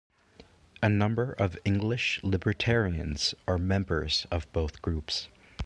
[0.81, 5.27] A number of English libertarians are members of both groups.